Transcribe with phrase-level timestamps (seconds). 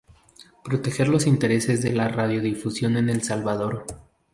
[0.63, 3.85] Proteger los intereses de la radiodifusión en El Salvador.